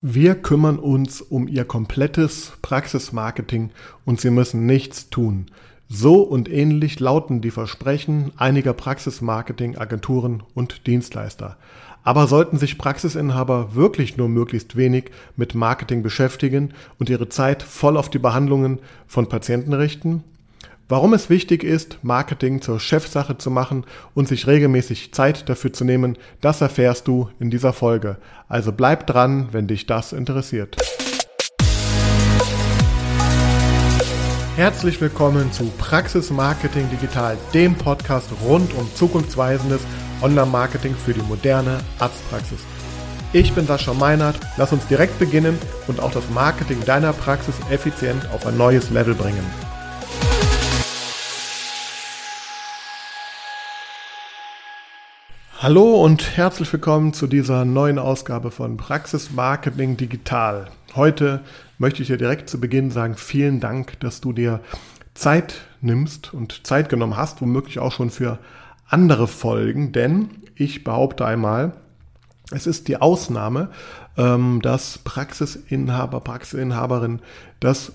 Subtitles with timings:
[0.00, 3.70] Wir kümmern uns um Ihr komplettes Praxismarketing
[4.04, 5.46] und Sie müssen nichts tun.
[5.88, 11.56] So und ähnlich lauten die Versprechen einiger Praxismarketing-Agenturen und Dienstleister.
[12.04, 17.96] Aber sollten sich Praxisinhaber wirklich nur möglichst wenig mit Marketing beschäftigen und ihre Zeit voll
[17.96, 18.78] auf die Behandlungen
[19.08, 20.22] von Patienten richten?
[20.90, 23.84] Warum es wichtig ist, Marketing zur Chefsache zu machen
[24.14, 28.16] und sich regelmäßig Zeit dafür zu nehmen, das erfährst du in dieser Folge.
[28.48, 30.76] Also bleib dran, wenn dich das interessiert.
[34.56, 39.82] Herzlich willkommen zu Praxis Marketing Digital, dem Podcast rund um zukunftsweisendes
[40.22, 42.60] Online-Marketing für die moderne Arztpraxis.
[43.34, 44.40] Ich bin Sascha Meinert.
[44.56, 49.14] Lass uns direkt beginnen und auch das Marketing deiner Praxis effizient auf ein neues Level
[49.14, 49.67] bringen.
[55.60, 60.70] Hallo und herzlich willkommen zu dieser neuen Ausgabe von Praxis Marketing Digital.
[60.94, 61.40] Heute
[61.78, 64.60] möchte ich dir direkt zu Beginn sagen, vielen Dank, dass du dir
[65.14, 68.38] Zeit nimmst und Zeit genommen hast, womöglich auch schon für
[68.86, 71.72] andere Folgen, denn ich behaupte einmal,
[72.52, 73.70] es ist die Ausnahme,
[74.16, 77.18] ähm, dass Praxisinhaber, Praxisinhaberin
[77.58, 77.90] das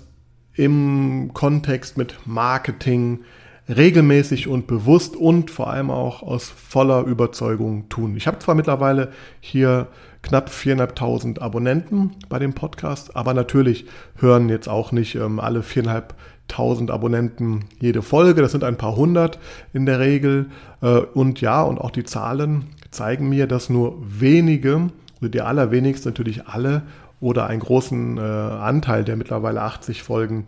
[0.52, 3.24] im Kontext mit Marketing,
[3.68, 8.16] regelmäßig und bewusst und vor allem auch aus voller Überzeugung tun.
[8.16, 9.88] Ich habe zwar mittlerweile hier
[10.22, 16.90] knapp 4.500 Abonnenten bei dem Podcast, aber natürlich hören jetzt auch nicht ähm, alle 4.500
[16.90, 18.42] Abonnenten jede Folge.
[18.42, 19.38] Das sind ein paar hundert
[19.72, 20.46] in der Regel.
[20.82, 26.08] Äh, und ja, und auch die Zahlen zeigen mir, dass nur wenige, also die allerwenigsten
[26.10, 26.82] natürlich alle
[27.20, 30.46] oder einen großen äh, Anteil der mittlerweile 80 Folgen,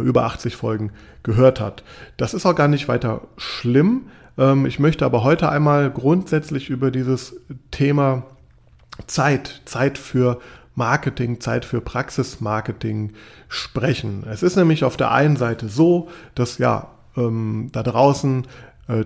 [0.00, 1.82] über 80 Folgen gehört hat.
[2.16, 4.06] Das ist auch gar nicht weiter schlimm.
[4.38, 7.36] Ähm, ich möchte aber heute einmal grundsätzlich über dieses
[7.70, 8.24] Thema
[9.06, 10.40] Zeit, Zeit für
[10.74, 13.12] Marketing, Zeit für Praxismarketing
[13.48, 14.24] sprechen.
[14.28, 18.46] Es ist nämlich auf der einen Seite so, dass ja ähm, da draußen äh,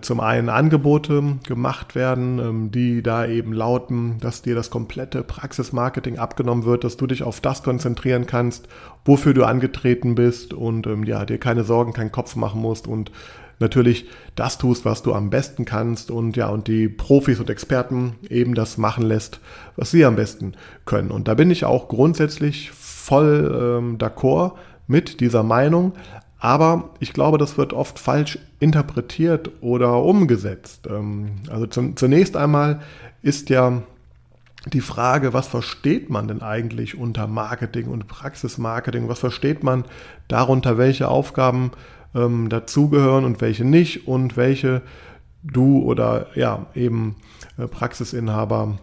[0.01, 6.19] zum einen Angebote gemacht werden, ähm, die da eben lauten, dass dir das komplette Praxismarketing
[6.19, 8.69] abgenommen wird, dass du dich auf das konzentrieren kannst,
[9.05, 13.13] wofür du angetreten bist und ähm, ja, dir keine Sorgen, keinen Kopf machen musst und
[13.59, 18.17] natürlich das tust, was du am besten kannst und ja, und die Profis und Experten
[18.29, 19.41] eben das machen lässt,
[19.77, 20.53] was sie am besten
[20.85, 21.11] können.
[21.11, 24.53] Und da bin ich auch grundsätzlich voll ähm, d'accord
[24.87, 25.93] mit dieser Meinung.
[26.39, 30.87] Aber ich glaube, das wird oft falsch interpretiert oder umgesetzt.
[30.89, 32.81] Ähm, also zunächst einmal
[33.23, 33.83] ist ja
[34.73, 39.09] die Frage, was versteht man denn eigentlich unter Marketing und Praxismarketing?
[39.09, 39.85] Was versteht man
[40.29, 41.71] darunter, welche Aufgaben
[42.15, 44.83] ähm, dazugehören und welche nicht und welche
[45.43, 47.17] du oder ja eben
[47.59, 48.79] äh, Praxisinhaber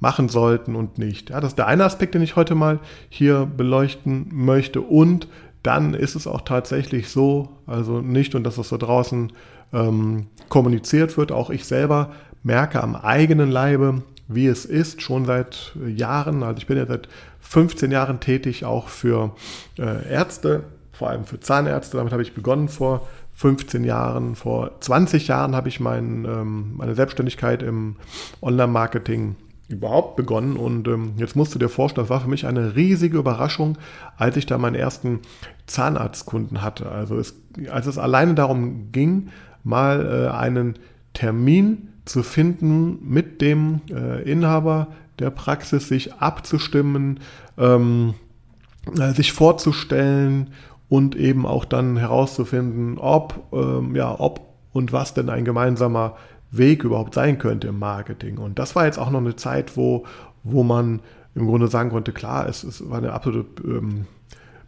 [0.00, 1.30] machen sollten und nicht.
[1.30, 4.80] Ja, das ist der eine Aspekt, den ich heute mal hier beleuchten möchte.
[4.80, 5.26] Und
[5.66, 9.32] dann ist es auch tatsächlich so, also nicht und dass das da draußen
[9.72, 12.12] ähm, kommuniziert wird, auch ich selber
[12.42, 17.08] merke am eigenen Leibe, wie es ist, schon seit Jahren, also ich bin ja seit
[17.40, 19.34] 15 Jahren tätig, auch für
[19.78, 25.28] äh, Ärzte, vor allem für Zahnärzte, damit habe ich begonnen vor 15 Jahren, vor 20
[25.28, 27.96] Jahren habe ich mein, ähm, meine Selbstständigkeit im
[28.40, 29.36] Online-Marketing
[29.68, 30.56] überhaupt begonnen.
[30.56, 33.78] Und ähm, jetzt musst du dir vorstellen, das war für mich eine riesige Überraschung,
[34.16, 35.20] als ich da meinen ersten
[35.66, 36.90] Zahnarztkunden hatte.
[36.90, 37.34] Also es,
[37.70, 39.28] als es alleine darum ging,
[39.64, 40.74] mal äh, einen
[41.12, 44.88] Termin zu finden mit dem äh, Inhaber
[45.18, 47.20] der Praxis, sich abzustimmen,
[47.58, 48.14] ähm,
[48.98, 50.50] äh, sich vorzustellen
[50.88, 56.16] und eben auch dann herauszufinden, ob, ähm, ja, ob und was denn ein gemeinsamer
[56.58, 58.38] Weg überhaupt sein könnte im Marketing.
[58.38, 60.04] Und das war jetzt auch noch eine Zeit, wo,
[60.42, 61.00] wo man
[61.34, 64.06] im Grunde sagen konnte, klar, es, es war eine absolute ähm,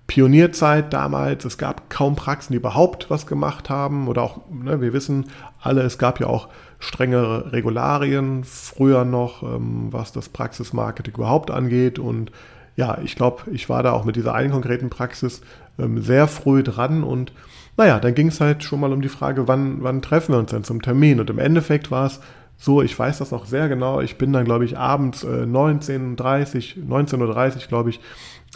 [0.06, 1.44] Pionierzeit damals.
[1.44, 4.08] Es gab kaum Praxen, die überhaupt was gemacht haben.
[4.08, 5.26] Oder auch, ne, wir wissen
[5.60, 6.48] alle, es gab ja auch
[6.78, 11.98] strengere Regularien früher noch, ähm, was das Praxismarketing überhaupt angeht.
[11.98, 12.32] Und
[12.76, 15.42] ja, ich glaube, ich war da auch mit dieser einen konkreten Praxis
[15.78, 17.32] ähm, sehr früh dran und
[17.78, 20.50] naja, dann ging es halt schon mal um die Frage, wann, wann treffen wir uns
[20.50, 21.20] denn zum Termin?
[21.20, 22.20] Und im Endeffekt war es
[22.56, 26.84] so, ich weiß das noch sehr genau, ich bin dann, glaube ich, abends äh, 19.30
[26.86, 28.00] 19.30 Uhr, glaube ich,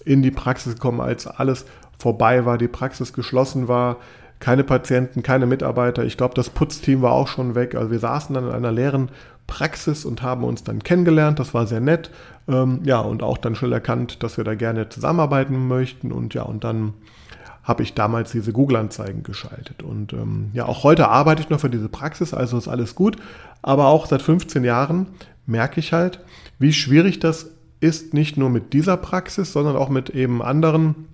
[0.04, 1.66] in die Praxis gekommen, als alles
[1.98, 3.98] vorbei war, die Praxis geschlossen war,
[4.40, 6.04] keine Patienten, keine Mitarbeiter.
[6.04, 7.76] Ich glaube, das Putzteam war auch schon weg.
[7.76, 9.10] Also wir saßen dann in einer leeren
[9.46, 11.38] Praxis und haben uns dann kennengelernt.
[11.38, 12.10] Das war sehr nett.
[12.48, 16.10] Ähm, ja, und auch dann schnell erkannt, dass wir da gerne zusammenarbeiten möchten.
[16.10, 16.94] Und ja, und dann
[17.62, 19.82] habe ich damals diese Google-Anzeigen geschaltet.
[19.82, 23.16] Und ähm, ja, auch heute arbeite ich noch für diese Praxis, also ist alles gut.
[23.62, 25.06] Aber auch seit 15 Jahren
[25.46, 26.20] merke ich halt,
[26.58, 27.50] wie schwierig das
[27.80, 31.08] ist nicht nur mit dieser Praxis, sondern auch mit eben anderen,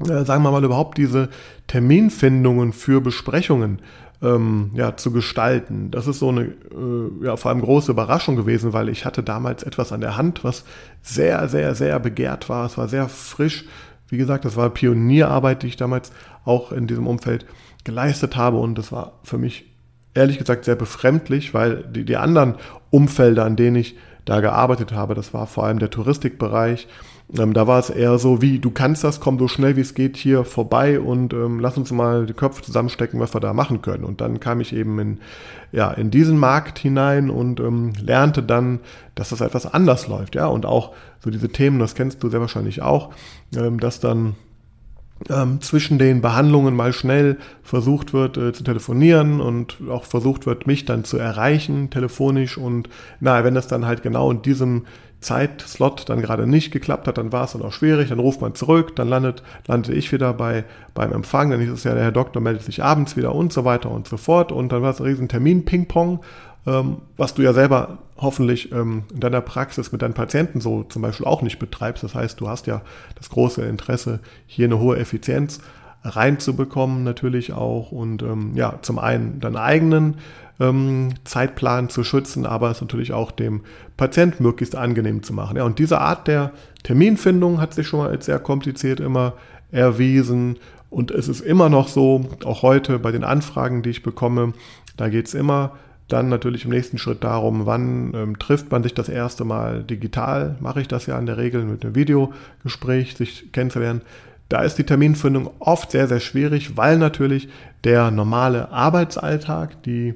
[0.00, 1.28] äh, sagen wir mal überhaupt diese
[1.66, 3.80] Terminfindungen für Besprechungen
[4.22, 5.90] ähm, ja, zu gestalten.
[5.90, 9.62] Das ist so eine äh, ja, vor allem große Überraschung gewesen, weil ich hatte damals
[9.62, 10.64] etwas an der Hand, was
[11.02, 12.66] sehr, sehr, sehr begehrt war.
[12.66, 13.64] Es war sehr frisch.
[14.10, 16.12] Wie gesagt, das war Pionierarbeit, die ich damals
[16.44, 17.46] auch in diesem Umfeld
[17.84, 18.58] geleistet habe.
[18.58, 19.66] Und das war für mich
[20.14, 22.56] ehrlich gesagt sehr befremdlich, weil die, die anderen
[22.90, 26.88] Umfelder, an denen ich da gearbeitet habe, das war vor allem der Touristikbereich,
[27.38, 29.94] ähm, da war es eher so wie, du kannst das, komm so schnell wie es
[29.94, 33.82] geht hier vorbei und ähm, lass uns mal die Köpfe zusammenstecken, was wir da machen
[33.82, 34.04] können.
[34.04, 35.18] Und dann kam ich eben in,
[35.70, 38.80] ja, in diesen Markt hinein und ähm, lernte dann,
[39.14, 40.34] dass das etwas anders läuft.
[40.34, 43.10] Ja, und auch so diese Themen, das kennst du sehr wahrscheinlich auch,
[43.56, 44.34] ähm, dass dann
[45.28, 50.66] ähm, zwischen den Behandlungen mal schnell versucht wird äh, zu telefonieren und auch versucht wird,
[50.66, 52.56] mich dann zu erreichen, telefonisch.
[52.56, 52.88] Und
[53.20, 54.86] na, wenn das dann halt genau in diesem
[55.20, 58.54] Zeitslot dann gerade nicht geklappt hat, dann war es dann auch schwierig, dann ruft man
[58.54, 60.64] zurück, dann landet, landete ich wieder bei,
[60.94, 63.64] beim Empfang, dann hieß es ja, der Herr Doktor meldet sich abends wieder und so
[63.64, 64.50] weiter und so fort.
[64.50, 66.20] Und dann war es ein riesen Termin-Ping-Pong,
[66.66, 71.02] ähm, was du ja selber hoffentlich ähm, in deiner Praxis mit deinen Patienten so zum
[71.02, 72.02] Beispiel auch nicht betreibst.
[72.02, 72.80] Das heißt, du hast ja
[73.16, 75.60] das große Interesse, hier eine hohe Effizienz
[76.02, 80.16] reinzubekommen natürlich auch und ähm, ja, zum einen deinen eigenen
[80.60, 83.62] ähm, Zeitplan zu schützen, aber es natürlich auch dem
[83.96, 85.56] Patient möglichst angenehm zu machen.
[85.56, 86.52] Ja, und diese Art der
[86.82, 89.34] Terminfindung hat sich schon mal als sehr kompliziert immer
[89.72, 90.56] erwiesen
[90.90, 94.52] und es ist immer noch so, auch heute bei den Anfragen, die ich bekomme,
[94.96, 95.72] da geht es immer
[96.08, 100.56] dann natürlich im nächsten Schritt darum, wann ähm, trifft man sich das erste Mal digital,
[100.60, 104.02] mache ich das ja in der Regel mit einem Videogespräch, sich kennenzulernen.
[104.48, 107.48] Da ist die Terminfindung oft sehr, sehr schwierig, weil natürlich
[107.84, 110.14] der normale Arbeitsalltag, die,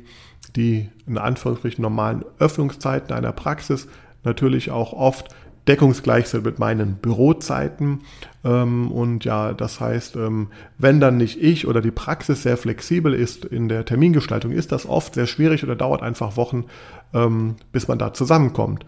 [0.57, 3.89] die in Anführungsstrichen normalen Öffnungszeiten einer Praxis
[4.23, 5.35] natürlich auch oft
[5.69, 8.01] deckungsgleich sind mit meinen Bürozeiten.
[8.45, 10.49] Ähm, und ja, das heißt, ähm,
[10.79, 14.87] wenn dann nicht ich oder die Praxis sehr flexibel ist in der Termingestaltung, ist das
[14.87, 16.67] oft sehr schwierig oder dauert einfach Wochen,
[17.13, 18.85] ähm, bis man da zusammenkommt.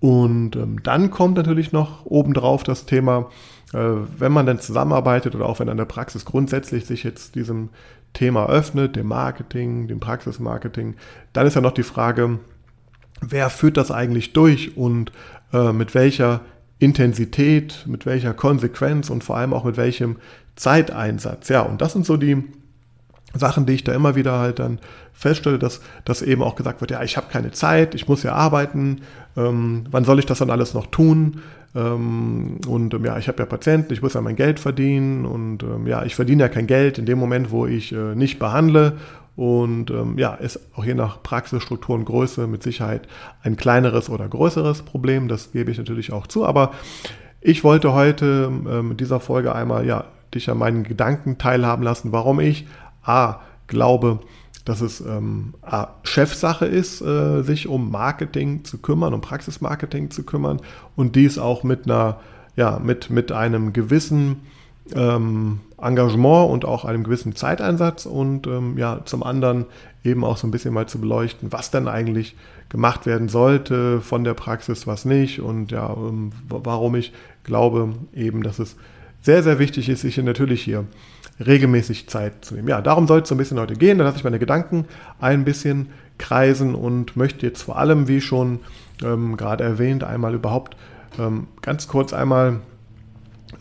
[0.00, 3.28] Und dann kommt natürlich noch obendrauf das Thema,
[3.74, 3.78] äh,
[4.18, 7.68] wenn man dann zusammenarbeitet oder auch wenn eine Praxis grundsätzlich sich jetzt diesem
[8.12, 10.96] Thema öffnet, dem Marketing, dem Praxismarketing,
[11.32, 12.38] dann ist ja noch die Frage,
[13.20, 15.12] wer führt das eigentlich durch und
[15.52, 16.40] äh, mit welcher
[16.78, 20.16] Intensität, mit welcher Konsequenz und vor allem auch mit welchem
[20.56, 21.48] Zeiteinsatz.
[21.48, 22.44] Ja, und das sind so die
[23.34, 24.78] Sachen, die ich da immer wieder halt dann
[25.12, 28.32] feststelle, dass, dass eben auch gesagt wird, ja, ich habe keine Zeit, ich muss ja
[28.32, 29.02] arbeiten,
[29.36, 31.42] ähm, wann soll ich das dann alles noch tun?
[31.74, 35.62] Ähm, und ähm, ja, ich habe ja Patienten, ich muss ja mein Geld verdienen und
[35.62, 38.98] ähm, ja, ich verdiene ja kein Geld in dem Moment, wo ich äh, nicht behandle
[39.36, 43.08] und ja, ist auch je nach Praxisstruktur und Größe mit Sicherheit
[43.42, 45.28] ein kleineres oder größeres Problem.
[45.28, 46.44] Das gebe ich natürlich auch zu.
[46.44, 46.72] Aber
[47.40, 52.38] ich wollte heute mit dieser Folge einmal ja, dich an meinen Gedanken teilhaben lassen, warum
[52.38, 52.66] ich
[53.02, 54.20] A glaube,
[54.64, 55.54] dass es ähm,
[56.02, 60.60] Chefsache ist, äh, sich um Marketing zu kümmern, um Praxismarketing zu kümmern
[60.96, 62.20] und dies auch mit einer,
[62.56, 64.42] ja, mit, mit einem gewissen
[64.94, 69.66] ähm, Engagement und auch einem gewissen Zeiteinsatz und ähm, ja, zum anderen
[70.04, 72.36] eben auch so ein bisschen mal zu beleuchten, was denn eigentlich
[72.68, 77.12] gemacht werden sollte von der Praxis, was nicht und ja, ähm, warum ich
[77.44, 78.76] glaube eben, dass es
[79.22, 80.84] sehr, sehr wichtig ist, sich natürlich hier
[81.44, 82.68] regelmäßig Zeit zu nehmen.
[82.68, 83.98] Ja, darum soll es so ein bisschen heute gehen.
[83.98, 84.86] Da lasse ich meine Gedanken
[85.20, 88.60] ein bisschen kreisen und möchte jetzt vor allem, wie schon
[89.02, 90.76] ähm, gerade erwähnt, einmal überhaupt
[91.18, 92.60] ähm, ganz kurz einmal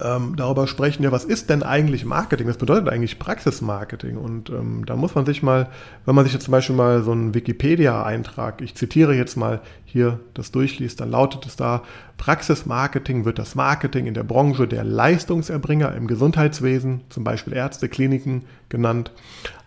[0.02, 2.48] ähm, darüber sprechen, ja, was ist denn eigentlich Marketing?
[2.48, 4.18] Was bedeutet eigentlich Praxismarketing?
[4.18, 5.70] Und ähm, da muss man sich mal,
[6.06, 10.20] wenn man sich jetzt zum Beispiel mal so einen Wikipedia-Eintrag, ich zitiere jetzt mal hier
[10.34, 11.84] das durchliest, dann lautet es da,
[12.18, 18.44] Praxismarketing wird das Marketing in der Branche der Leistungserbringer im Gesundheitswesen, zum Beispiel Ärzte, Kliniken
[18.68, 19.12] genannt.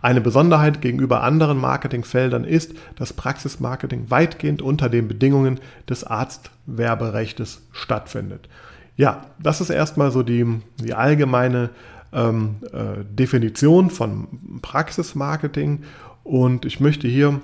[0.00, 8.48] Eine Besonderheit gegenüber anderen Marketingfeldern ist, dass Praxismarketing weitgehend unter den Bedingungen des Arztwerberechtes stattfindet.
[8.96, 11.70] Ja, das ist erstmal so die, die allgemeine
[12.12, 15.84] ähm, äh, Definition von Praxismarketing.
[16.24, 17.40] Und ich möchte hier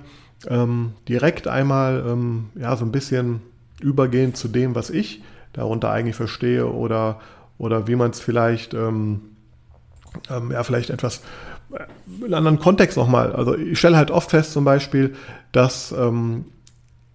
[0.47, 3.41] ähm, direkt einmal ähm, ja, so ein bisschen
[3.81, 5.21] übergehen zu dem, was ich
[5.53, 7.19] darunter eigentlich verstehe oder,
[7.57, 9.21] oder wie man es vielleicht, ähm,
[10.29, 11.21] ähm, ja, vielleicht etwas
[11.73, 11.83] äh,
[12.19, 13.33] in einem anderen Kontext nochmal.
[13.33, 15.15] Also ich stelle halt oft fest zum Beispiel,
[15.51, 16.45] dass ähm,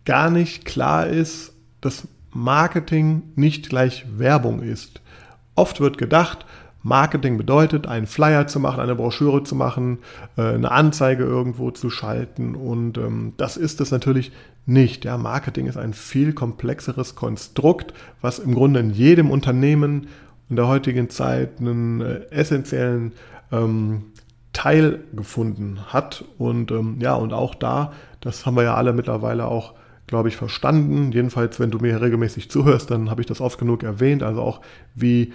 [0.05, 5.01] gar nicht klar ist, dass Marketing nicht gleich Werbung ist.
[5.55, 6.45] Oft wird gedacht,
[6.83, 9.99] Marketing bedeutet, einen Flyer zu machen, eine Broschüre zu machen,
[10.37, 12.55] äh, eine Anzeige irgendwo zu schalten.
[12.55, 14.33] Und ähm, das ist es natürlich
[14.67, 15.07] nicht.
[15.07, 20.09] Ja, Marketing ist ein viel komplexeres Konstrukt, was im Grunde in jedem Unternehmen
[20.51, 23.13] in der heutigen Zeit einen äh, essentiellen
[23.51, 24.03] ähm,
[24.53, 26.25] Teil gefunden hat.
[26.37, 29.73] Und ähm, ja, und auch da, das haben wir ja alle mittlerweile auch,
[30.07, 31.13] glaube ich, verstanden.
[31.13, 34.23] Jedenfalls, wenn du mir regelmäßig zuhörst, dann habe ich das oft genug erwähnt.
[34.23, 34.61] Also auch,
[34.95, 35.33] wie,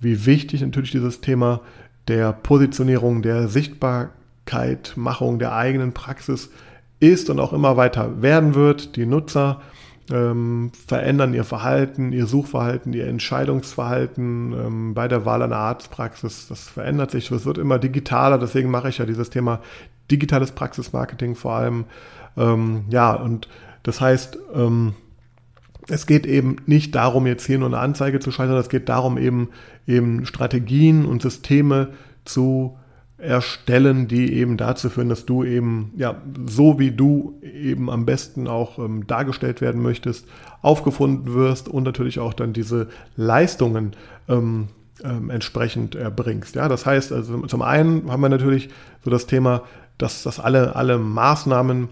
[0.00, 1.60] wie wichtig natürlich dieses Thema
[2.08, 6.50] der Positionierung, der Sichtbarkeit, Machung der eigenen Praxis
[6.98, 8.96] ist und auch immer weiter werden wird.
[8.96, 9.60] Die Nutzer
[10.10, 16.48] ähm, verändern ihr Verhalten, ihr Suchverhalten, ihr Entscheidungsverhalten ähm, bei der Wahl einer Arztpraxis.
[16.48, 18.38] Das verändert sich, es wird immer digitaler.
[18.38, 19.60] Deswegen mache ich ja dieses Thema
[20.10, 21.84] digitales Praxismarketing vor allem.
[22.36, 23.48] Ähm, ja, und
[23.82, 24.94] das heißt, ähm,
[25.88, 28.88] es geht eben nicht darum, jetzt hier nur eine Anzeige zu schalten, sondern es geht
[28.88, 29.48] darum, eben,
[29.86, 31.88] eben Strategien und Systeme
[32.24, 32.76] zu
[33.18, 38.48] erstellen, die eben dazu führen, dass du eben, ja, so wie du eben am besten
[38.48, 40.26] auch ähm, dargestellt werden möchtest,
[40.62, 43.92] aufgefunden wirst und natürlich auch dann diese Leistungen
[44.28, 44.68] ähm,
[45.04, 46.54] ähm, entsprechend erbringst.
[46.54, 48.70] Ja, das heißt, also zum einen haben wir natürlich
[49.04, 49.62] so das Thema,
[49.98, 51.88] dass, dass alle, alle Maßnahmen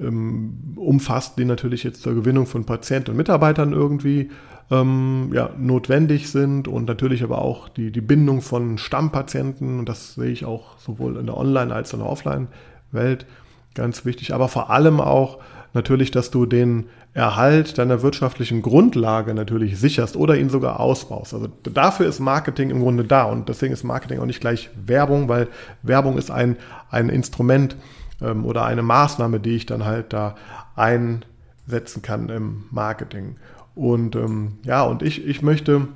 [0.00, 4.30] ähm, umfasst, die natürlich jetzt zur Gewinnung von Patienten und Mitarbeitern irgendwie
[4.70, 9.78] ähm, ja, notwendig sind und natürlich aber auch die, die Bindung von Stammpatienten.
[9.78, 13.26] Und das sehe ich auch sowohl in der Online- als auch in der Offline-Welt
[13.74, 15.38] ganz wichtig, aber vor allem auch
[15.72, 21.34] natürlich, dass du den Erhalt deiner wirtschaftlichen Grundlage natürlich sicherst oder ihn sogar ausbaust.
[21.34, 23.24] Also dafür ist Marketing im Grunde da.
[23.24, 25.48] Und deswegen ist Marketing auch nicht gleich Werbung, weil
[25.82, 26.56] Werbung ist ein,
[26.90, 27.76] ein Instrument
[28.20, 30.34] ähm, oder eine Maßnahme, die ich dann halt da
[30.76, 33.36] einsetzen kann im Marketing.
[33.74, 35.88] Und ähm, ja, und ich, ich möchte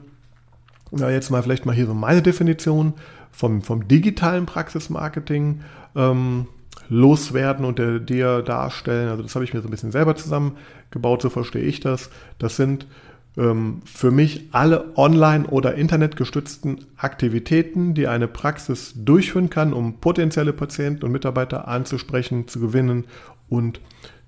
[0.93, 2.95] ja, jetzt mal vielleicht mal hier so meine Definition
[3.31, 5.62] vom, vom digitalen Praxismarketing
[5.97, 6.47] ähm,
[6.88, 9.09] loswerden und der, dir darstellen.
[9.09, 12.11] Also das habe ich mir so ein bisschen selber zusammengebaut, so verstehe ich das.
[12.38, 12.87] Das sind
[13.34, 21.06] für mich alle online- oder internetgestützten Aktivitäten, die eine Praxis durchführen kann, um potenzielle Patienten
[21.06, 23.04] und Mitarbeiter anzusprechen, zu gewinnen
[23.48, 23.80] und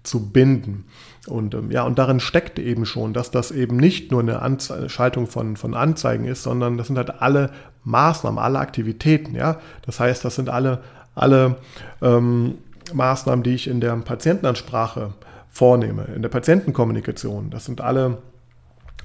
[0.05, 0.85] zu binden.
[1.27, 4.89] Und ähm, ja, und darin steckt eben schon, dass das eben nicht nur eine Anze
[4.89, 7.51] Schaltung von, von Anzeigen ist, sondern das sind halt alle
[7.85, 9.61] Maßnahmen, alle Aktivitäten, ja.
[9.85, 10.81] Das heißt, das sind alle,
[11.15, 11.57] alle
[12.03, 12.57] ähm,
[12.93, 15.13] Maßnahmen, die ich in der Patientenansprache
[15.51, 17.51] vornehme, in der Patientenkommunikation.
[17.51, 18.19] Das sind alle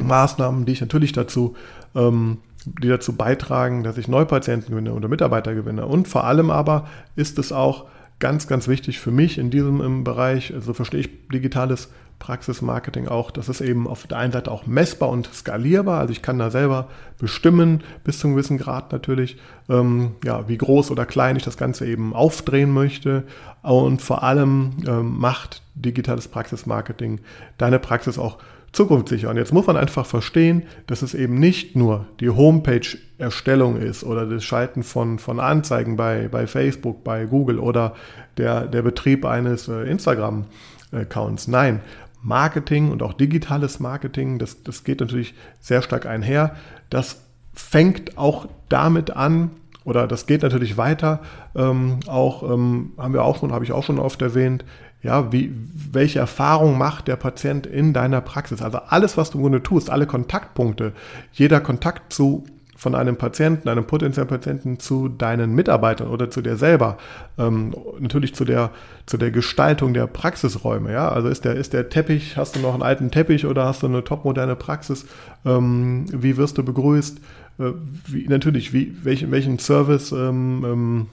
[0.04, 1.56] Maßnahmen, die ich natürlich dazu,
[1.96, 5.86] ähm, die dazu beitragen, dass ich Neupatienten gewinne oder Mitarbeiter gewinne.
[5.86, 7.86] Und vor allem aber ist es auch
[8.20, 11.90] ganz, ganz wichtig für mich in diesem Bereich, also verstehe ich digitales
[12.20, 16.22] Praxismarketing auch, das ist eben auf der einen Seite auch messbar und skalierbar, also ich
[16.22, 19.38] kann da selber bestimmen, bis zu einem gewissen Grad natürlich,
[19.70, 23.24] ähm, ja, wie groß oder klein ich das Ganze eben aufdrehen möchte
[23.62, 27.22] und vor allem ähm, macht digitales Praxismarketing
[27.58, 28.38] deine Praxis auch
[28.72, 29.30] zukunftssicher.
[29.30, 34.26] Und jetzt muss man einfach verstehen, dass es eben nicht nur die Homepage-Erstellung ist oder
[34.26, 37.96] das Schalten von, von Anzeigen bei, bei Facebook, bei Google oder
[38.38, 41.48] der, der Betrieb eines äh, Instagram-Accounts.
[41.48, 41.82] Nein,
[42.22, 46.56] Marketing und auch digitales Marketing, das, das geht natürlich sehr stark einher.
[46.90, 47.22] Das
[47.54, 49.52] fängt auch damit an,
[49.90, 51.20] oder das geht natürlich weiter,
[51.56, 54.64] ähm, auch ähm, haben wir auch schon, habe ich auch schon oft erwähnt,
[55.02, 55.54] ja, wie,
[55.92, 58.62] welche Erfahrung macht der Patient in deiner Praxis?
[58.62, 60.94] Also alles, was du im Grunde tust, alle Kontaktpunkte,
[61.32, 62.44] jeder Kontakt zu
[62.80, 66.98] von einem Patienten, einem potenziellen Patienten zu deinen Mitarbeitern oder zu dir selber,
[67.38, 68.70] ähm, natürlich zu der,
[69.06, 70.94] zu der Gestaltung der Praxisräume.
[70.94, 71.10] Ja?
[71.10, 73.88] Also ist der, ist der Teppich, hast du noch einen alten Teppich oder hast du
[73.88, 75.06] eine topmoderne Praxis?
[75.46, 77.20] Ähm, wie wirst du begrüßt?
[77.60, 77.74] Äh,
[78.08, 81.08] wie, natürlich, wie, welchen, welchen Service ähm, ähm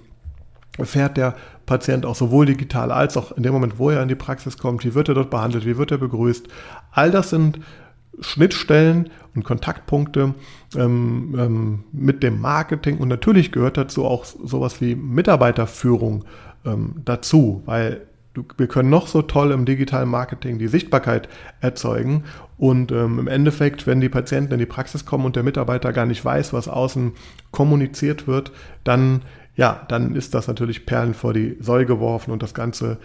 [0.79, 1.35] erfährt der
[1.65, 4.85] Patient auch sowohl digital als auch in dem Moment, wo er in die Praxis kommt,
[4.85, 6.47] wie wird er dort behandelt, wie wird er begrüßt.
[6.93, 7.61] All das sind
[8.21, 10.35] Schnittstellen und Kontaktpunkte
[10.77, 12.99] ähm, ähm, mit dem Marketing.
[12.99, 16.25] Und natürlich gehört dazu auch sowas wie Mitarbeiterführung
[16.65, 18.07] ähm, dazu, weil
[18.57, 21.29] wir können noch so toll im digitalen Marketing die Sichtbarkeit
[21.61, 22.25] erzeugen
[22.59, 26.07] und ähm, im Endeffekt, wenn die Patienten in die Praxis kommen und der Mitarbeiter gar
[26.07, 27.13] nicht weiß, was außen
[27.51, 28.53] kommuniziert wird,
[28.85, 29.23] dann
[29.57, 32.99] ja, dann ist das natürlich Perlen vor die Säule geworfen und das ganze,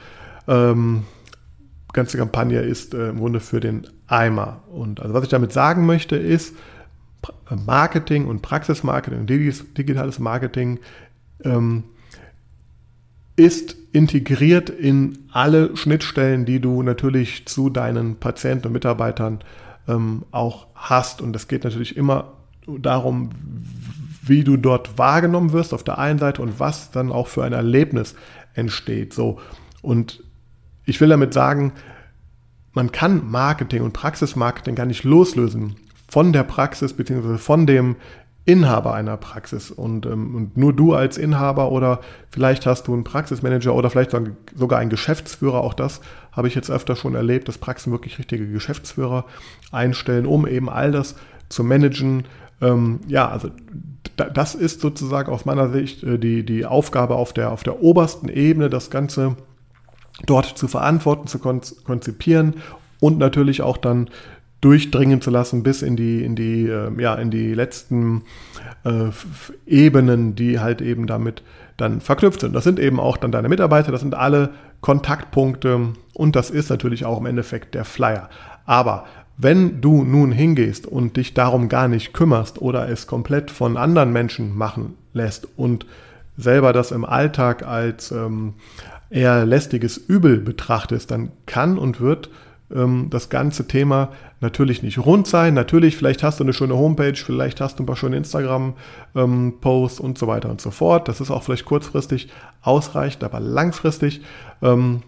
[0.47, 1.03] ähm,
[1.93, 4.63] ganze Kampagne ist äh, im Grunde für den Eimer.
[4.69, 6.55] Und also was ich damit sagen möchte ist,
[7.65, 10.79] Marketing und Praxismarketing und digitales Marketing
[11.43, 11.83] ähm,
[13.41, 19.39] ist integriert in alle Schnittstellen, die du natürlich zu deinen Patienten und Mitarbeitern
[19.87, 21.21] ähm, auch hast.
[21.21, 22.33] Und es geht natürlich immer
[22.67, 23.31] darum,
[24.21, 27.53] wie du dort wahrgenommen wirst auf der einen Seite und was dann auch für ein
[27.53, 28.13] Erlebnis
[28.53, 29.11] entsteht.
[29.13, 29.39] So.
[29.81, 30.23] Und
[30.85, 31.73] ich will damit sagen,
[32.73, 37.95] man kann Marketing und Praxismarketing gar nicht loslösen von der Praxis beziehungsweise von dem
[38.45, 41.99] Inhaber einer Praxis und, ähm, und, nur du als Inhaber oder
[42.31, 44.15] vielleicht hast du einen Praxismanager oder vielleicht
[44.55, 48.47] sogar einen Geschäftsführer, auch das habe ich jetzt öfter schon erlebt, dass Praxen wirklich richtige
[48.47, 49.25] Geschäftsführer
[49.71, 51.15] einstellen, um eben all das
[51.49, 52.23] zu managen.
[52.61, 53.49] Ähm, ja, also
[54.15, 58.27] das ist sozusagen aus meiner Sicht äh, die, die Aufgabe auf der, auf der obersten
[58.27, 59.35] Ebene, das Ganze
[60.25, 62.55] dort zu verantworten, zu konzipieren
[62.99, 64.09] und natürlich auch dann
[64.61, 68.23] durchdringen zu lassen bis in die, in die, äh, ja, in die letzten
[68.83, 69.09] äh,
[69.65, 71.43] Ebenen, die halt eben damit
[71.77, 72.55] dann verknüpft sind.
[72.55, 74.51] Das sind eben auch dann deine Mitarbeiter, das sind alle
[74.81, 78.29] Kontaktpunkte und das ist natürlich auch im Endeffekt der Flyer.
[78.65, 79.05] Aber
[79.37, 84.13] wenn du nun hingehst und dich darum gar nicht kümmerst oder es komplett von anderen
[84.13, 85.87] Menschen machen lässt und
[86.37, 88.53] selber das im Alltag als ähm,
[89.09, 92.29] eher lästiges Übel betrachtest, dann kann und wird
[92.75, 94.09] ähm, das ganze Thema
[94.39, 95.53] natürlich nicht rund sein.
[95.53, 100.05] Natürlich, vielleicht hast du eine schöne Homepage, vielleicht hast du ein paar schöne Instagram-Posts ähm,
[100.05, 101.07] und so weiter und so fort.
[101.07, 102.29] Das ist auch vielleicht kurzfristig
[102.61, 104.21] ausreichend, aber langfristig
[104.61, 105.03] ähm,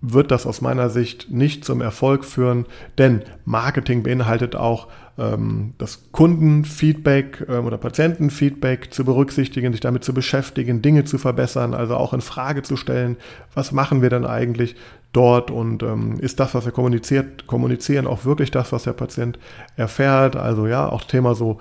[0.00, 2.66] wird das aus meiner Sicht nicht zum Erfolg führen,
[2.98, 10.82] denn Marketing beinhaltet auch das Kundenfeedback ähm, oder Patientenfeedback zu berücksichtigen, sich damit zu beschäftigen,
[10.82, 13.16] Dinge zu verbessern, also auch in Frage zu stellen,
[13.54, 14.76] was machen wir denn eigentlich
[15.12, 19.38] dort und ähm, ist das, was wir kommuniziert, kommunizieren, auch wirklich das, was der Patient
[19.76, 20.36] erfährt.
[20.36, 21.58] Also ja, auch Thema so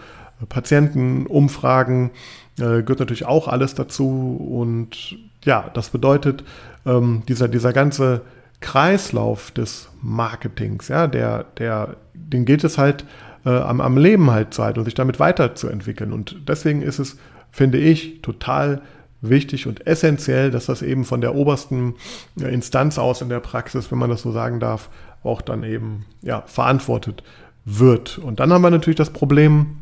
[0.50, 2.12] Patientenumfragen
[2.58, 6.44] äh, gehört natürlich auch alles dazu und ja, das bedeutet,
[6.86, 8.22] ähm, dieser, dieser ganze
[8.60, 13.06] Kreislauf des Marketings, ja, der, der, den gilt es halt
[13.46, 16.12] äh, am, am Leben halt zu halten und sich damit weiterzuentwickeln.
[16.12, 17.18] Und deswegen ist es,
[17.52, 18.82] finde ich, total
[19.22, 21.96] wichtig und essentiell, dass das eben von der obersten
[22.40, 24.90] äh, Instanz aus in der Praxis, wenn man das so sagen darf,
[25.24, 27.24] auch dann eben ja, verantwortet
[27.66, 28.18] wird.
[28.20, 29.78] Und dann haben wir natürlich das Problem,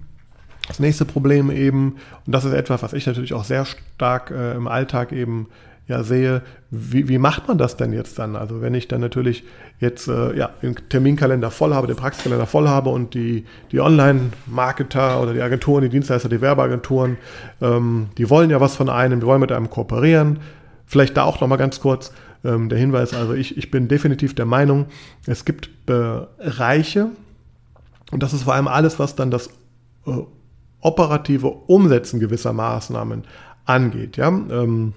[0.68, 4.54] das nächste Problem eben, und das ist etwas, was ich natürlich auch sehr stark äh,
[4.54, 5.48] im Alltag eben
[5.88, 6.42] ja sehe,
[6.72, 8.36] wie, wie macht man das denn jetzt dann?
[8.36, 9.44] Also wenn ich dann natürlich
[9.80, 15.22] jetzt äh, ja, den Terminkalender voll habe, den Praxiskalender voll habe und die, die Online-Marketer
[15.22, 17.18] oder die Agenturen, die Dienstleister, die Werbeagenturen,
[17.62, 20.40] ähm, die wollen ja was von einem, die wollen mit einem kooperieren.
[20.86, 22.14] Vielleicht da auch nochmal ganz kurz
[22.46, 24.86] ähm, der Hinweis, also ich, ich bin definitiv der Meinung,
[25.26, 27.10] es gibt Bereiche,
[28.12, 29.48] und das ist vor allem alles, was dann das
[30.06, 30.12] äh,
[30.82, 33.24] operative Umsetzen gewisser Maßnahmen
[33.66, 34.18] angeht.
[34.18, 34.28] Ja?
[34.28, 34.94] Ähm,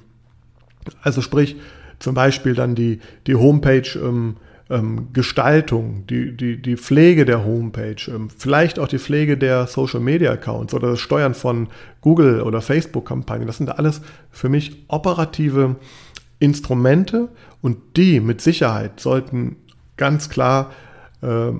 [1.03, 1.57] also sprich
[1.99, 4.37] zum Beispiel dann die, die Homepage ähm,
[4.69, 10.01] ähm, Gestaltung, die, die, die Pflege der Homepage, ähm, vielleicht auch die Pflege der Social
[10.01, 11.69] Media Accounts oder das Steuern von
[12.01, 13.47] Google oder Facebook-Kampagnen.
[13.47, 15.77] Das sind alles für mich operative
[16.39, 17.29] Instrumente
[17.63, 19.57] und die mit Sicherheit sollten
[19.97, 20.73] ganz klar
[21.23, 21.53] äh,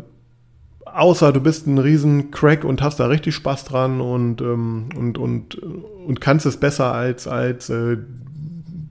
[0.97, 5.19] außer du bist ein riesen Crack und hast da richtig Spaß dran und, ähm, und,
[5.19, 7.99] und, und kannst es besser als, als äh,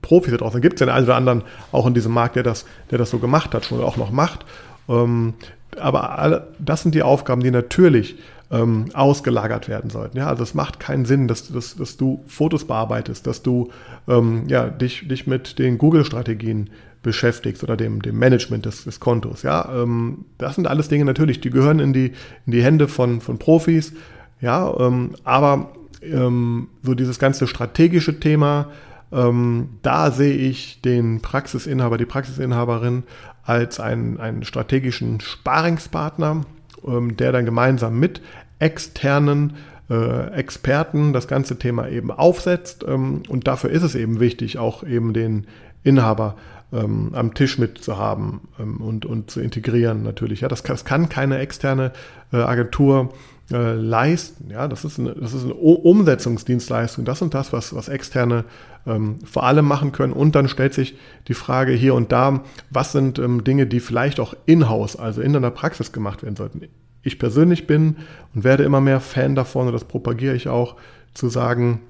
[0.06, 0.60] Profis da draußen.
[0.60, 1.42] Gibt es den einen oder anderen
[1.72, 4.46] auch in diesem Markt, der das, der das so gemacht hat, schon auch noch macht.
[4.88, 5.34] Ähm,
[5.80, 8.16] aber alle, das sind die Aufgaben, die natürlich
[8.50, 10.16] ähm, ausgelagert werden sollten.
[10.16, 13.70] Ja, also es macht keinen Sinn, dass, dass, dass du Fotos bearbeitest, dass du
[14.08, 16.70] ähm, ja, dich, dich mit den Google-Strategien
[17.02, 19.42] beschäftigst oder dem, dem Management des, des Kontos.
[19.42, 22.12] Ja, ähm, das sind alles Dinge natürlich, die gehören in die,
[22.46, 23.92] in die Hände von, von Profis.
[24.40, 28.68] Ja, ähm, aber ähm, so dieses ganze strategische Thema,
[29.12, 33.04] ähm, da sehe ich den Praxisinhaber, die Praxisinhaberin
[33.44, 36.42] als einen, einen strategischen Sparingspartner,
[36.86, 38.20] ähm, der dann gemeinsam mit
[38.58, 39.54] externen
[39.88, 42.84] äh, Experten das ganze Thema eben aufsetzt.
[42.86, 45.46] Ähm, und dafür ist es eben wichtig, auch eben den
[45.84, 46.36] Inhaber
[46.72, 50.40] ähm, am Tisch mit zu ähm, und, und zu integrieren natürlich.
[50.40, 51.92] Ja, das, kann, das kann keine externe
[52.32, 53.12] äh, Agentur
[53.50, 54.50] äh, leisten.
[54.50, 57.04] Ja, das ist eine, das ist eine Umsetzungsdienstleistung.
[57.04, 58.44] Das sind das, was, was externe
[58.86, 60.12] ähm, vor allem machen können.
[60.12, 60.96] Und dann stellt sich
[61.28, 65.34] die Frage hier und da, was sind ähm, Dinge, die vielleicht auch in-house, also in
[65.36, 66.62] einer Praxis gemacht werden sollten.
[67.02, 67.96] Ich persönlich bin
[68.34, 70.76] und werde immer mehr Fan davon, und das propagiere ich auch,
[71.14, 71.80] zu sagen,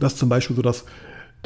[0.00, 0.84] dass zum Beispiel so das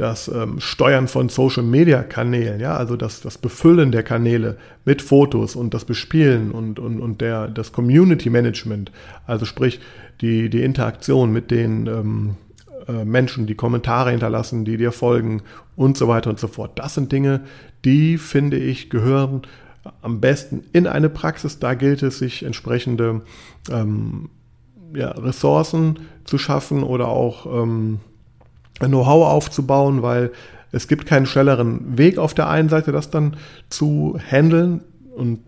[0.00, 5.02] das ähm, Steuern von Social Media Kanälen, ja, also das, das Befüllen der Kanäle mit
[5.02, 8.92] Fotos und das Bespielen und, und, und der, das Community Management,
[9.26, 9.80] also sprich
[10.20, 12.36] die, die Interaktion mit den ähm,
[12.86, 15.42] äh, Menschen, die Kommentare hinterlassen, die dir folgen
[15.76, 16.78] und so weiter und so fort.
[16.78, 17.42] Das sind Dinge,
[17.84, 19.42] die, finde ich, gehören
[20.02, 21.58] am besten in eine Praxis.
[21.58, 23.22] Da gilt es, sich entsprechende
[23.70, 24.30] ähm,
[24.94, 28.00] ja, Ressourcen zu schaffen oder auch ähm,
[28.78, 30.30] Know-how aufzubauen, weil
[30.72, 33.36] es gibt keinen schnelleren Weg auf der einen Seite, das dann
[33.70, 34.82] zu handeln
[35.16, 35.40] und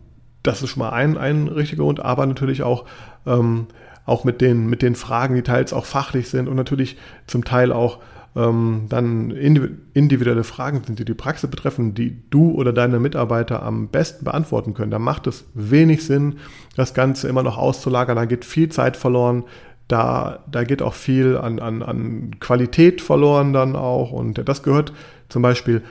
[0.43, 2.87] das ist schon mal ein, ein richtiger Grund, aber natürlich auch,
[3.27, 3.67] ähm,
[4.07, 7.73] auch mit den, mit den Fragen, die teils auch fachlich sind und natürlich zum Teil
[7.73, 7.99] auch
[8.37, 13.89] ähm, dann individuelle Fragen sind, die die Praxis betreffen, die du oder deine Mitarbeiter am
[13.89, 14.91] besten beantworten können.
[14.91, 16.37] Da macht es wenig Sinn,
[16.77, 18.17] das Ganze immer noch auszulagern.
[18.17, 19.45] Da geht viel Zeit verloren.
[19.91, 24.13] Da, da geht auch viel an, an, an Qualität verloren dann auch.
[24.13, 24.93] Und das gehört
[25.29, 25.83] zum Beispiel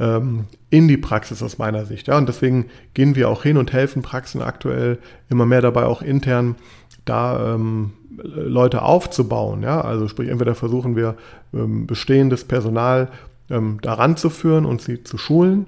[0.00, 2.08] ähm, in die Praxis aus meiner Sicht.
[2.08, 6.00] Ja, und deswegen gehen wir auch hin und helfen Praxen aktuell immer mehr dabei, auch
[6.00, 6.56] intern
[7.04, 9.62] da ähm, Leute aufzubauen.
[9.62, 9.82] Ja?
[9.82, 11.16] Also sprich, entweder versuchen wir
[11.52, 13.08] ähm, bestehendes Personal
[13.50, 15.66] ähm, daran zu führen und sie zu schulen,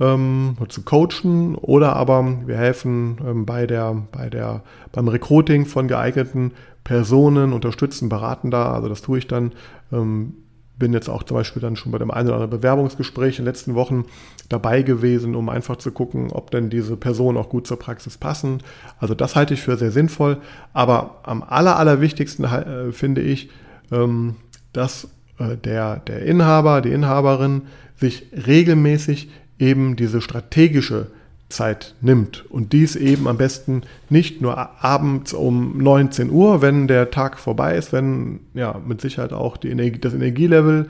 [0.00, 5.88] ähm, zu coachen, oder aber wir helfen ähm, bei der, bei der, beim Recruiting von
[5.88, 6.52] geeigneten
[6.82, 8.72] Personen, unterstützen, beraten da.
[8.72, 9.52] Also das tue ich dann
[9.92, 10.34] ähm,
[10.76, 13.52] bin jetzt auch zum Beispiel dann schon bei dem einen oder anderen Bewerbungsgespräch in den
[13.52, 14.06] letzten Wochen
[14.48, 18.58] dabei gewesen, um einfach zu gucken, ob denn diese Personen auch gut zur Praxis passen.
[18.98, 20.38] Also das halte ich für sehr sinnvoll.
[20.72, 23.50] Aber am aller, allerwichtigsten äh, finde ich,
[23.92, 24.36] ähm,
[24.72, 27.62] dass äh, der, der Inhaber, die Inhaberin
[27.96, 31.08] sich regelmäßig eben diese strategische
[31.48, 32.44] Zeit nimmt.
[32.50, 37.76] Und dies eben am besten nicht nur abends um 19 Uhr, wenn der Tag vorbei
[37.76, 40.88] ist, wenn ja mit Sicherheit auch die Energie, das Energielevel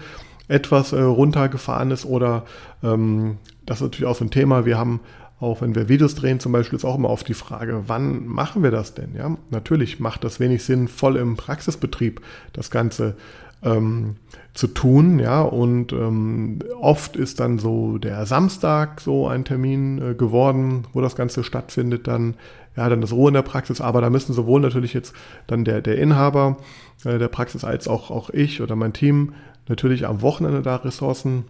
[0.48, 2.44] etwas äh, runtergefahren ist oder
[2.82, 4.66] ähm, das ist natürlich auch so ein Thema.
[4.66, 5.00] Wir haben
[5.40, 8.62] auch wenn wir Videos drehen zum Beispiel, ist auch immer oft die Frage, wann machen
[8.62, 9.14] wir das denn?
[9.14, 12.20] Ja, natürlich macht das wenig Sinn, voll im Praxisbetrieb
[12.52, 13.16] das Ganze
[13.62, 14.16] ähm,
[14.54, 20.14] zu tun, ja, und ähm, oft ist dann so der Samstag so ein Termin äh,
[20.14, 22.34] geworden, wo das Ganze stattfindet, dann,
[22.76, 25.12] ja, dann das Ruhe in der Praxis, aber da müssen sowohl natürlich jetzt
[25.48, 26.58] dann der, der Inhaber
[27.04, 29.34] äh, der Praxis als auch, auch ich oder mein Team
[29.66, 31.46] natürlich am Wochenende da Ressourcen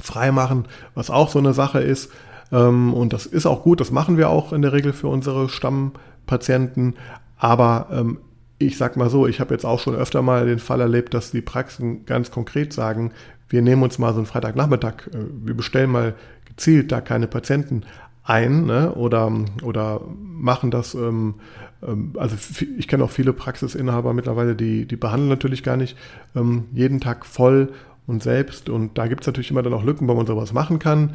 [0.00, 2.10] freimachen, was auch so eine Sache ist,
[2.52, 5.50] ähm, und das ist auch gut, das machen wir auch in der Regel für unsere
[5.50, 6.94] Stammpatienten,
[7.36, 8.18] aber ähm,
[8.66, 11.30] ich sag mal so, ich habe jetzt auch schon öfter mal den Fall erlebt, dass
[11.30, 13.12] die Praxen ganz konkret sagen,
[13.48, 17.82] wir nehmen uns mal so einen Freitagnachmittag, äh, wir bestellen mal gezielt da keine Patienten
[18.24, 18.92] ein ne?
[18.94, 19.30] oder,
[19.62, 21.34] oder machen das, ähm,
[21.82, 22.36] ähm, also
[22.78, 25.96] ich kenne auch viele Praxisinhaber mittlerweile, die, die behandeln natürlich gar nicht
[26.34, 27.72] ähm, jeden Tag voll
[28.06, 30.78] und selbst und da gibt es natürlich immer dann auch Lücken, wo man sowas machen
[30.78, 31.10] kann.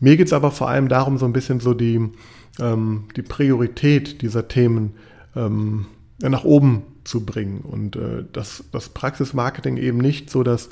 [0.00, 2.10] Mir geht es aber vor allem darum, so ein bisschen so die,
[2.58, 4.94] ähm, die Priorität dieser Themen
[5.34, 5.86] ähm,
[6.18, 7.60] nach oben zu bringen.
[7.60, 10.68] Und äh, das, das Praxismarketing eben nicht so, dass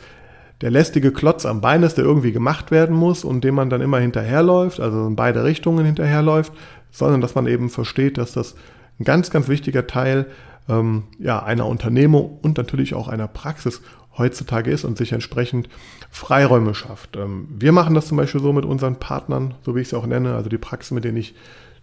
[0.61, 3.81] der lästige Klotz am Bein ist, der irgendwie gemacht werden muss und dem man dann
[3.81, 6.53] immer hinterherläuft, also in beide Richtungen hinterherläuft,
[6.91, 8.55] sondern dass man eben versteht, dass das
[8.99, 10.27] ein ganz, ganz wichtiger Teil
[10.69, 13.83] ähm, ja, einer Unternehmung und natürlich auch einer Praxis
[14.17, 15.69] heutzutage ist und sich entsprechend
[16.11, 17.17] Freiräume schafft.
[17.17, 20.07] Ähm, wir machen das zum Beispiel so mit unseren Partnern, so wie ich es auch
[20.07, 21.35] nenne, also die Praxen, mit denen ich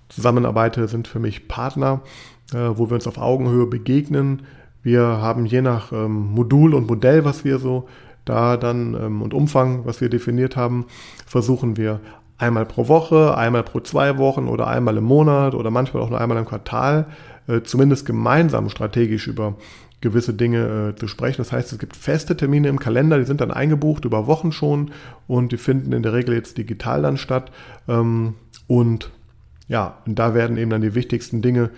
[0.07, 2.07] zusammenarbeite, sind für mich Partner äh,
[2.51, 4.43] wo wir uns auf Augenhöhe begegnen.
[4.83, 7.87] Wir haben je nach ähm, Modul und Modell, was wir so
[8.25, 10.85] da dann ähm, und Umfang, was wir definiert haben,
[11.25, 11.99] versuchen wir
[12.37, 16.19] einmal pro Woche, einmal pro zwei Wochen oder einmal im Monat oder manchmal auch nur
[16.19, 17.05] einmal im Quartal
[17.47, 19.55] äh, zumindest gemeinsam strategisch über
[20.01, 21.37] gewisse Dinge äh, zu sprechen.
[21.37, 24.91] Das heißt, es gibt feste Termine im Kalender, die sind dann eingebucht über Wochen schon
[25.27, 27.51] und die finden in der Regel jetzt digital dann statt.
[27.87, 28.33] Ähm,
[28.65, 29.11] und
[29.67, 31.69] ja, und da werden eben dann die wichtigsten Dinge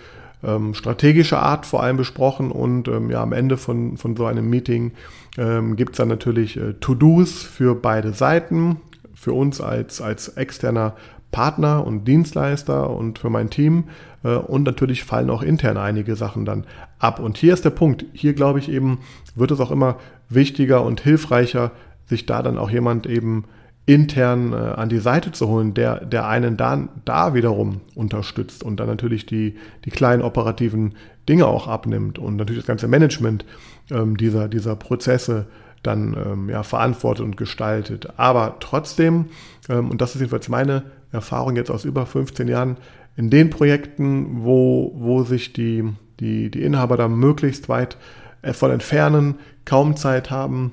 [0.44, 4.50] ähm, strategischer Art vor allem besprochen und ähm, ja, am Ende von, von so einem
[4.50, 4.92] Meeting
[5.38, 8.78] ähm, gibt es dann natürlich äh, To-Dos für beide Seiten,
[9.14, 10.96] für uns als, als externer
[11.32, 13.86] Partner und Dienstleister und für mein Team
[14.24, 16.66] äh, und natürlich fallen auch intern einige Sachen dann
[17.00, 17.20] ab.
[17.20, 19.00] Und hier ist der Punkt, hier glaube ich eben,
[19.36, 19.98] wird es auch immer
[20.30, 21.72] wichtiger und hilfreicher,
[22.06, 23.46] sich da dann auch jemand eben
[23.86, 28.80] intern äh, an die Seite zu holen, der, der einen dann da wiederum unterstützt und
[28.80, 30.96] dann natürlich die, die kleinen operativen
[31.28, 33.46] Dinge auch abnimmt und natürlich das ganze Management
[33.92, 35.48] ähm, dieser, dieser Prozesse
[35.82, 38.08] dann ähm, ja, verantwortet und gestaltet.
[38.18, 39.26] Aber trotzdem,
[39.68, 42.78] ähm, und das ist jedenfalls meine Erfahrung jetzt aus über 15 Jahren,
[43.16, 45.84] in den Projekten, wo, wo sich die,
[46.20, 47.98] die, die Inhaber da möglichst weit
[48.42, 50.72] äh, von entfernen, kaum Zeit haben,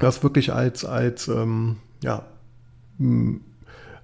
[0.00, 2.24] das wirklich als, als ähm, ja,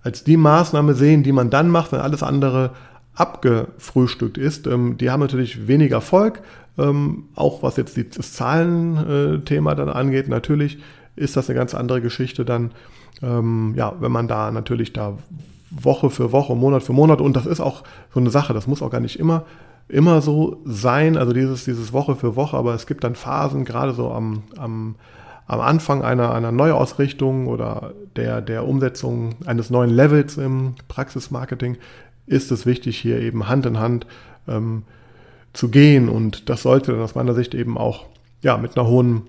[0.03, 2.70] als die Maßnahme sehen, die man dann macht, wenn alles andere
[3.14, 4.66] abgefrühstückt ist.
[4.66, 6.40] Ähm, die haben natürlich weniger Erfolg,
[6.79, 10.29] ähm, auch was jetzt das Zahlenthema dann angeht.
[10.29, 10.79] Natürlich
[11.16, 12.70] ist das eine ganz andere Geschichte dann,
[13.22, 15.18] ähm, ja, wenn man da natürlich da
[15.70, 17.83] Woche für Woche, Monat für Monat und das ist auch
[18.14, 19.44] so eine Sache, das muss auch gar nicht immer
[19.88, 23.94] immer so sein, also dieses, dieses Woche für Woche, aber es gibt dann Phasen, gerade
[23.94, 24.96] so am, am
[25.48, 31.78] am Anfang einer, einer Neuausrichtung oder der, der Umsetzung eines neuen Levels im Praxismarketing,
[32.26, 34.06] ist es wichtig, hier eben Hand in Hand
[34.46, 34.82] ähm,
[35.54, 36.11] zu gehen.
[36.11, 38.06] Und das sollte dann aus meiner Sicht eben auch
[38.42, 39.22] ja, mit einer hohen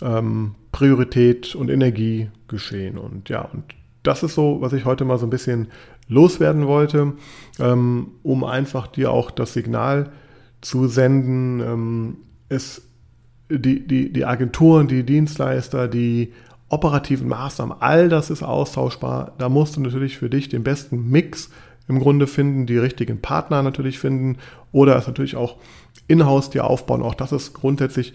[0.00, 2.96] ähm, Priorität und Energie geschehen.
[2.96, 3.64] Und ja, und
[4.04, 5.68] das ist so, was ich heute mal so ein bisschen
[6.06, 7.14] loswerden wollte,
[7.58, 10.10] ähm, um einfach dir auch das Signal
[10.60, 11.58] zu senden.
[11.58, 12.16] Ähm,
[12.48, 12.82] es,
[13.48, 16.32] die, die, die Agenturen, die Dienstleister, die
[16.68, 19.32] operativen Maßnahmen, all das ist austauschbar.
[19.38, 21.50] Da musst du natürlich für dich den besten Mix
[21.86, 24.38] im Grunde finden, die richtigen Partner natürlich finden
[24.72, 25.56] oder es natürlich auch
[26.08, 27.02] in-house dir aufbauen.
[27.02, 28.14] Auch das ist grundsätzlich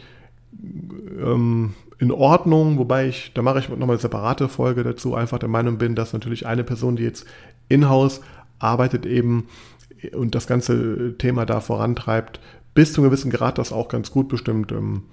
[1.21, 5.49] ähm, in Ordnung, wobei ich, da mache ich nochmal eine separate Folge dazu, einfach der
[5.49, 7.25] Meinung bin, dass natürlich eine Person, die jetzt
[7.67, 8.21] in-house
[8.57, 9.47] arbeitet eben
[10.13, 12.39] und das ganze Thema da vorantreibt,
[12.73, 15.03] bis zu einem gewissen Grad das auch ganz gut bestimmt ähm,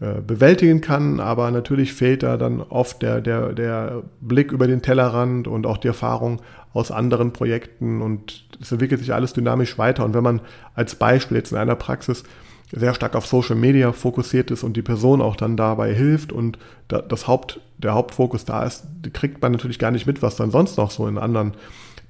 [0.00, 4.80] äh, bewältigen kann, aber natürlich fehlt da dann oft der, der, der Blick über den
[4.80, 6.40] Tellerrand und auch die Erfahrung
[6.72, 10.04] aus anderen Projekten und es entwickelt sich alles dynamisch weiter.
[10.04, 10.40] Und wenn man
[10.74, 12.22] als Beispiel jetzt in einer Praxis
[12.70, 16.58] sehr stark auf Social Media fokussiert ist und die Person auch dann dabei hilft und
[16.86, 20.76] das Haupt, der Hauptfokus da ist, kriegt man natürlich gar nicht mit, was dann sonst
[20.76, 21.54] noch so in anderen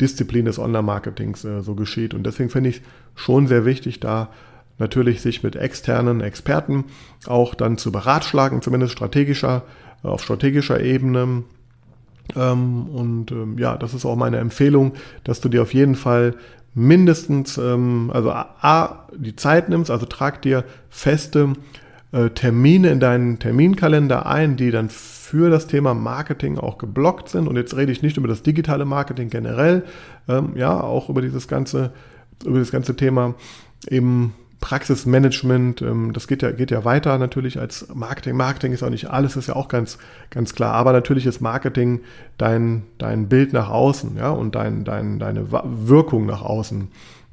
[0.01, 2.15] Disziplinen des Online-Marketings äh, so geschieht.
[2.15, 2.83] Und deswegen finde ich
[3.15, 4.29] schon sehr wichtig, da
[4.79, 6.85] natürlich sich mit externen Experten
[7.27, 9.62] auch dann zu beratschlagen, zumindest strategischer,
[10.05, 11.45] äh, auf strategischer Ebene.
[12.37, 16.35] Ähm, und ähm, ja, das ist auch meine Empfehlung, dass du dir auf jeden Fall
[16.75, 21.55] mindestens, ähm, also A, die Zeit nimmst, also trag dir feste
[22.12, 27.49] äh, Termine in deinen Terminkalender ein, die dann für das Thema Marketing auch geblockt sind.
[27.49, 29.85] Und jetzt rede ich nicht über das digitale Marketing generell,
[30.55, 31.93] ja, auch über dieses ganze,
[32.47, 33.35] über das ganze Thema
[33.91, 38.37] eben Praxismanagement, ähm, das geht ja, geht ja weiter natürlich als Marketing.
[38.37, 39.99] Marketing ist auch nicht alles, ist ja auch ganz,
[40.31, 40.75] ganz klar.
[40.75, 42.01] Aber natürlich ist Marketing
[42.38, 46.88] dein, dein Bild nach außen, ja, und dein, dein, deine Wirkung nach außen.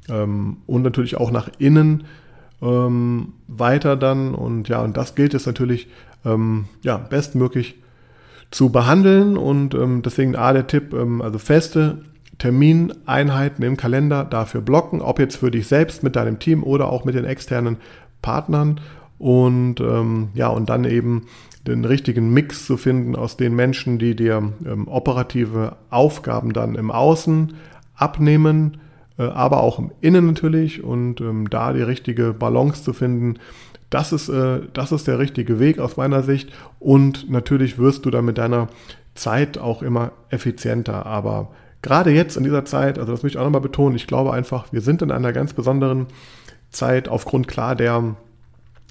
[0.08, 2.04] Ähm, und natürlich auch nach innen
[2.62, 4.34] ähm, weiter dann.
[4.34, 5.88] Und ja, und das gilt es natürlich,
[6.82, 7.76] ja, bestmöglich
[8.50, 9.36] zu behandeln.
[9.36, 11.98] Und deswegen A, der Tipp, also feste
[12.38, 17.04] Termineinheiten im Kalender dafür blocken, ob jetzt für dich selbst mit deinem Team oder auch
[17.04, 17.78] mit den externen
[18.22, 18.80] Partnern.
[19.18, 21.26] Und ähm, ja, und dann eben
[21.66, 26.90] den richtigen Mix zu finden aus den Menschen, die dir ähm, operative Aufgaben dann im
[26.90, 27.54] Außen
[27.94, 28.78] abnehmen,
[29.18, 33.38] äh, aber auch im Innen natürlich und ähm, da die richtige Balance zu finden.
[33.90, 36.52] Das ist, äh, das ist der richtige Weg aus meiner Sicht.
[36.78, 38.68] Und natürlich wirst du dann mit deiner
[39.14, 41.48] Zeit auch immer effizienter, aber
[41.86, 44.72] gerade jetzt in dieser Zeit, also das möchte ich auch nochmal betonen, ich glaube einfach,
[44.72, 46.06] wir sind in einer ganz besonderen
[46.70, 48.16] Zeit aufgrund klar der,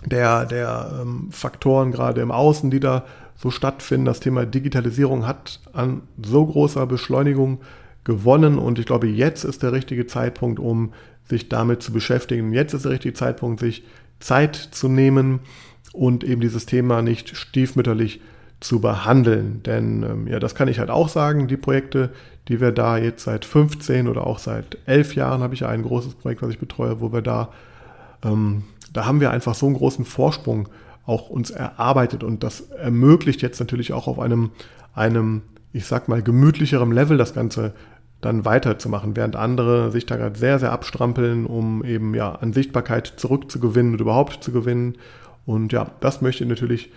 [0.06, 3.04] der, der ähm, Faktoren gerade im Außen, die da
[3.36, 4.06] so stattfinden.
[4.06, 7.60] Das Thema Digitalisierung hat an so großer Beschleunigung
[8.06, 10.94] gewonnen und ich glaube, jetzt ist der richtige Zeitpunkt, um
[11.28, 12.54] sich damit zu beschäftigen.
[12.54, 13.84] Jetzt ist der richtige Zeitpunkt, sich
[14.22, 15.42] Zeit zu nehmen
[15.92, 19.62] und eben dieses Thema nicht stiefmütterlich zu behandeln.
[19.64, 22.10] Denn ähm, ja, das kann ich halt auch sagen, die Projekte,
[22.48, 25.84] die wir da jetzt seit 15 oder auch seit 11 Jahren habe ich ja ein
[25.84, 27.50] großes Projekt, was ich betreue, wo wir da,
[28.24, 28.64] ähm,
[28.94, 30.70] da haben wir einfach so einen großen Vorsprung
[31.06, 34.52] auch uns erarbeitet und das ermöglicht jetzt natürlich auch auf einem,
[34.96, 37.74] einem, ich sag mal, gemütlicherem Level das Ganze
[38.22, 43.14] dann weiterzumachen, während andere sich da gerade sehr, sehr abstrampeln, um eben ja an Sichtbarkeit
[43.18, 44.96] zurückzugewinnen und überhaupt zu gewinnen.
[45.46, 46.92] Und ja, das möchte ich natürlich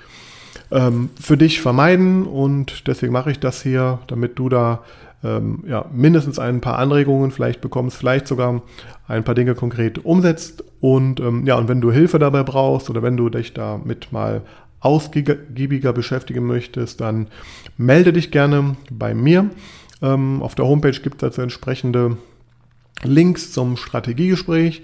[0.70, 4.82] ähm, für dich vermeiden und deswegen mache ich das hier, damit du da
[5.24, 8.62] ähm, ja, mindestens ein paar Anregungen vielleicht bekommst, vielleicht sogar
[9.06, 13.02] ein paar Dinge konkret umsetzt und ähm, ja, und wenn du Hilfe dabei brauchst oder
[13.02, 14.42] wenn du dich damit mal
[14.80, 17.26] ausgiebiger beschäftigen möchtest, dann
[17.76, 19.50] melde dich gerne bei mir.
[20.02, 22.16] Ähm, auf der Homepage gibt es dazu entsprechende
[23.02, 24.82] Links zum Strategiegespräch.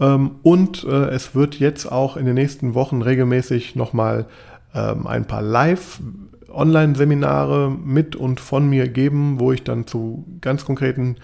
[0.00, 4.30] Ähm, und äh, es wird jetzt auch in den nächsten Wochen regelmäßig nochmal ähm,
[4.78, 6.00] ein paar Live-
[6.54, 11.16] Online-Seminare mit und von mir geben, wo ich dann zu ganz konkreten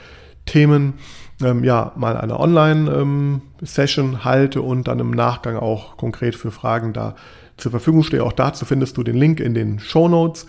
[0.44, 0.94] Themen
[1.42, 6.92] ähm, ja mal eine Online-Session ähm, halte und dann im Nachgang auch konkret für Fragen
[6.92, 7.14] da
[7.56, 8.24] zur Verfügung stehe.
[8.24, 10.46] Auch dazu findest du den Link in den Show Notes.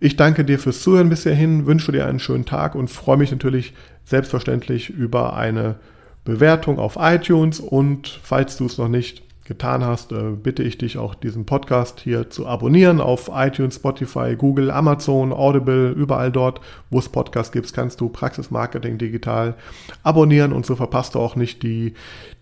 [0.00, 3.30] Ich danke dir fürs Zuhören bisher hin, wünsche dir einen schönen Tag und freue mich
[3.30, 5.76] natürlich selbstverständlich über eine
[6.24, 10.98] Bewertung auf iTunes und falls du es noch nicht getan hast, äh, bitte ich dich
[10.98, 16.98] auch diesen Podcast hier zu abonnieren auf iTunes, Spotify, Google, Amazon, Audible, überall dort, wo
[16.98, 19.54] es Podcasts gibt, kannst du Praxis Marketing digital
[20.02, 21.94] abonnieren und so verpasst du auch nicht die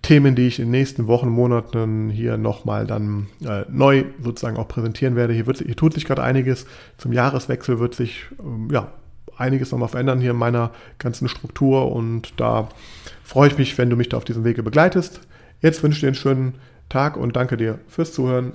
[0.03, 4.69] Themen, die ich in den nächsten Wochen, Monaten hier nochmal dann äh, neu sozusagen auch
[4.69, 5.33] präsentieren werde.
[5.33, 6.66] Hier, wird, hier tut sich gerade einiges.
[6.99, 8.92] Zum Jahreswechsel wird sich ähm, ja
[9.37, 12.69] einiges nochmal verändern hier in meiner ganzen Struktur und da
[13.23, 15.21] freue ich mich, wenn du mich da auf diesem Wege begleitest.
[15.61, 16.55] Jetzt wünsche ich dir einen schönen
[16.88, 18.53] Tag und danke dir fürs Zuhören.